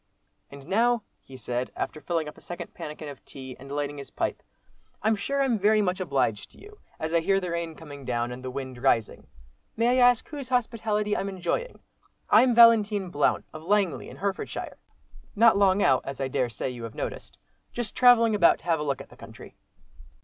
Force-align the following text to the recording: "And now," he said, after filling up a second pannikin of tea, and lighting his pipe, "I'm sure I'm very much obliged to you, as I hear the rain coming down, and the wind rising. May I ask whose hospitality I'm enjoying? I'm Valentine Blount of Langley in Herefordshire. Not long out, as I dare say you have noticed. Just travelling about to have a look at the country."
"And 0.49 0.65
now," 0.65 1.03
he 1.21 1.37
said, 1.37 1.71
after 1.75 2.01
filling 2.01 2.27
up 2.27 2.35
a 2.35 2.41
second 2.41 2.73
pannikin 2.73 3.07
of 3.07 3.23
tea, 3.23 3.55
and 3.59 3.71
lighting 3.71 3.99
his 3.99 4.09
pipe, 4.09 4.41
"I'm 5.03 5.15
sure 5.15 5.43
I'm 5.43 5.59
very 5.59 5.79
much 5.79 5.99
obliged 5.99 6.49
to 6.53 6.57
you, 6.59 6.79
as 6.99 7.13
I 7.13 7.19
hear 7.19 7.39
the 7.39 7.51
rain 7.51 7.75
coming 7.75 8.03
down, 8.03 8.31
and 8.31 8.43
the 8.43 8.49
wind 8.49 8.81
rising. 8.81 9.27
May 9.77 9.99
I 10.01 10.07
ask 10.09 10.27
whose 10.27 10.49
hospitality 10.49 11.15
I'm 11.15 11.29
enjoying? 11.29 11.81
I'm 12.31 12.55
Valentine 12.55 13.11
Blount 13.11 13.45
of 13.53 13.61
Langley 13.61 14.09
in 14.09 14.17
Herefordshire. 14.17 14.79
Not 15.35 15.55
long 15.57 15.83
out, 15.83 16.01
as 16.03 16.19
I 16.19 16.27
dare 16.27 16.49
say 16.49 16.71
you 16.71 16.85
have 16.85 16.95
noticed. 16.95 17.37
Just 17.71 17.95
travelling 17.95 18.33
about 18.33 18.57
to 18.57 18.65
have 18.65 18.79
a 18.79 18.83
look 18.83 19.01
at 19.01 19.09
the 19.09 19.15
country." 19.17 19.55